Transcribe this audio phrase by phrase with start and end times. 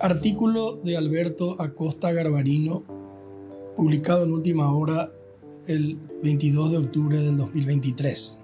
[0.00, 2.84] Artículo de Alberto Acosta Garbarino,
[3.76, 5.10] publicado en última hora
[5.66, 8.42] el 22 de octubre del 2023,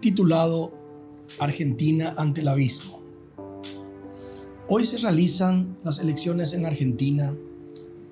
[0.00, 0.72] titulado
[1.38, 3.00] Argentina ante el abismo.
[4.66, 7.36] Hoy se realizan las elecciones en Argentina,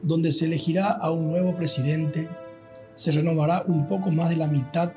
[0.03, 2.29] donde se elegirá a un nuevo presidente,
[2.95, 4.93] se renovará un poco más de la mitad,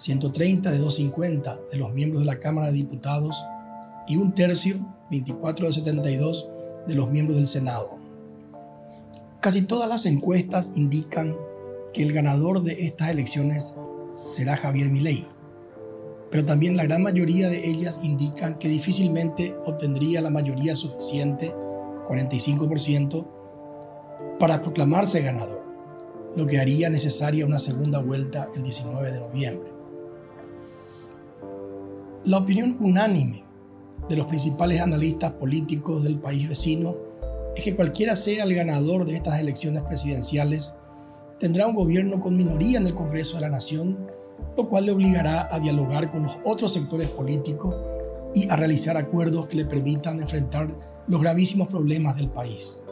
[0.00, 3.36] 130 de 250 de los miembros de la Cámara de Diputados
[4.08, 4.78] y un tercio,
[5.10, 6.48] 24 de 72,
[6.88, 7.98] de los miembros del Senado.
[9.40, 11.36] Casi todas las encuestas indican
[11.92, 13.74] que el ganador de estas elecciones
[14.10, 15.26] será Javier Milei,
[16.30, 21.54] pero también la gran mayoría de ellas indican que difícilmente obtendría la mayoría suficiente,
[22.06, 23.26] 45%,
[24.38, 25.62] para proclamarse ganador,
[26.36, 29.79] lo que haría necesaria una segunda vuelta el 19 de noviembre.
[32.26, 33.44] La opinión unánime
[34.06, 36.94] de los principales analistas políticos del país vecino
[37.56, 40.74] es que cualquiera sea el ganador de estas elecciones presidenciales,
[41.38, 44.06] tendrá un gobierno con minoría en el Congreso de la Nación,
[44.54, 47.74] lo cual le obligará a dialogar con los otros sectores políticos
[48.34, 50.68] y a realizar acuerdos que le permitan enfrentar
[51.06, 52.84] los gravísimos problemas del país.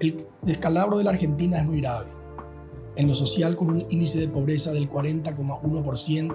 [0.00, 2.10] El descalabro de la Argentina es muy grave.
[2.96, 6.34] En lo social con un índice de pobreza del 40,1%,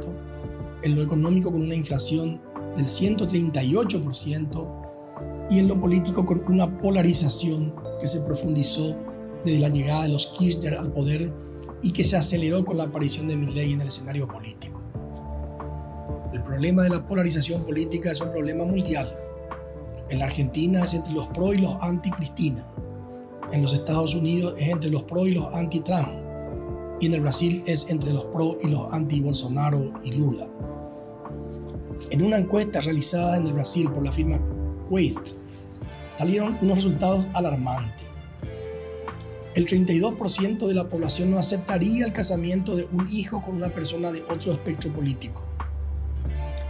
[0.83, 2.41] en lo económico con una inflación
[2.75, 4.83] del 138%
[5.49, 8.97] y en lo político con una polarización que se profundizó
[9.43, 11.33] desde la llegada de los Kirchner al poder
[11.81, 14.81] y que se aceleró con la aparición de Milley en el escenario político.
[16.31, 19.15] El problema de la polarización política es un problema mundial.
[20.09, 22.65] En la Argentina es entre los pro y los anti-Cristina.
[23.51, 26.07] En los Estados Unidos es entre los pro y los anti-Trump.
[26.99, 30.47] Y en el Brasil es entre los pro y los anti-Bolsonaro y Lula.
[32.09, 34.39] En una encuesta realizada en el Brasil por la firma
[34.89, 35.37] Quest,
[36.13, 38.05] salieron unos resultados alarmantes.
[39.55, 44.11] El 32% de la población no aceptaría el casamiento de un hijo con una persona
[44.11, 45.43] de otro espectro político.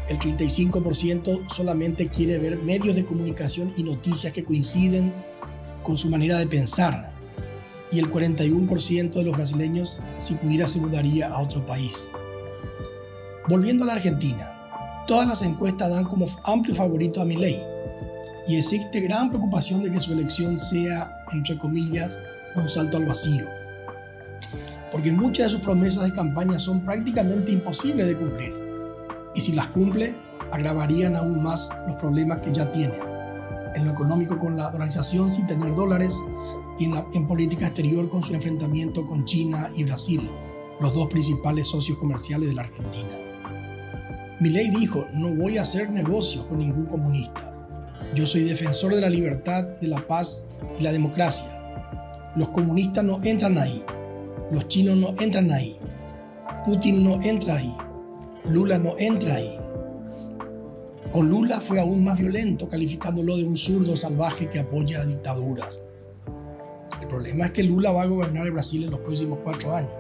[0.09, 5.13] El 35% solamente quiere ver medios de comunicación y noticias que coinciden
[5.81, 7.13] con su manera de pensar.
[7.89, 12.11] Y el 41% de los brasileños, si pudiera, se mudaría a otro país.
[13.47, 14.62] Volviendo a la Argentina,
[15.07, 17.61] Todas las encuestas dan como amplio favorito a Milei
[18.47, 22.17] y existe gran preocupación de que su elección sea, entre comillas,
[22.55, 23.45] un salto al vacío.
[24.91, 28.53] Porque muchas de sus promesas de campaña son prácticamente imposibles de cumplir.
[29.35, 30.15] Y si las cumple,
[30.51, 32.95] agravarían aún más los problemas que ya tiene.
[33.75, 36.23] En lo económico con la dolarización sin tener dólares
[36.79, 40.29] y en política exterior con su enfrentamiento con China y Brasil,
[40.79, 43.32] los dos principales socios comerciales de la Argentina.
[44.39, 47.53] Milei dijo, no voy a hacer negocios con ningún comunista.
[48.16, 51.47] Yo soy defensor de la libertad, de la paz y la democracia.
[52.35, 53.83] Los comunistas no entran ahí.
[54.51, 55.77] Los chinos no entran ahí.
[56.66, 57.75] Putin no entra ahí.
[58.49, 59.57] Lula no entra ahí.
[61.11, 65.79] Con Lula fue aún más violento, calificándolo de un zurdo salvaje que apoya dictaduras.
[67.00, 69.94] El problema es que Lula va a gobernar el Brasil en los próximos cuatro años.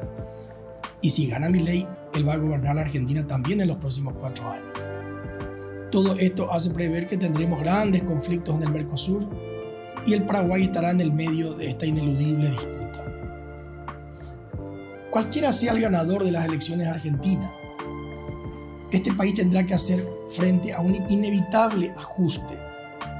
[1.01, 4.49] Y si gana Milei, él va a gobernar la Argentina también en los próximos cuatro
[4.49, 4.67] años.
[5.91, 9.27] Todo esto hace prever que tendremos grandes conflictos en el Mercosur
[10.05, 13.05] y el Paraguay estará en el medio de esta ineludible disputa.
[15.11, 17.51] Cualquiera sea el ganador de las elecciones argentinas,
[18.91, 22.57] este país tendrá que hacer frente a un inevitable ajuste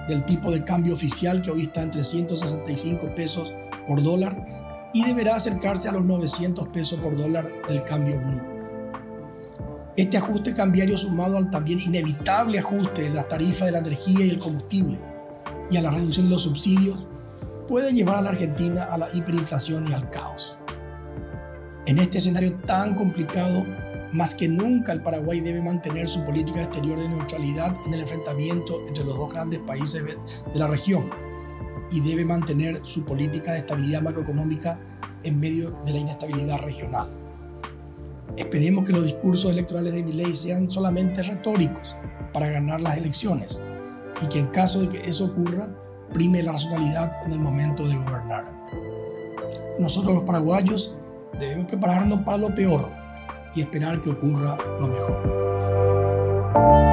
[0.08, 3.52] del tipo de cambio oficial que hoy está en 365 pesos
[3.88, 8.53] por dólar y deberá acercarse a los 900 pesos por dólar del cambio blue.
[9.96, 14.30] Este ajuste cambiario sumado al también inevitable ajuste de las tarifas de la energía y
[14.32, 14.98] el combustible
[15.70, 17.08] y a la reducción de los subsidios
[17.68, 20.58] puede llevar a la Argentina a la hiperinflación y al caos.
[21.86, 23.66] En este escenario tan complicado,
[24.12, 28.82] más que nunca el Paraguay debe mantener su política exterior de neutralidad en el enfrentamiento
[28.88, 31.12] entre los dos grandes países de la región
[31.92, 34.80] y debe mantener su política de estabilidad macroeconómica
[35.24, 37.23] en medio de la inestabilidad regional.
[38.38, 41.96] Esperemos que los discursos electorales de Milei sean solamente retóricos
[42.34, 43.62] para ganar las elecciones
[44.22, 45.68] y que en caso de que eso ocurra,
[46.14, 48.46] prime la racionalidad en el momento de gobernar.
[49.80, 50.96] Nosotros los paraguayos
[51.40, 52.90] debemos prepararnos para lo peor
[53.56, 56.93] y esperar que ocurra lo mejor.